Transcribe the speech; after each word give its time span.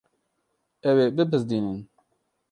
Ew 0.89 0.97
ê 1.05 1.07
bibizdînin. 1.15 1.79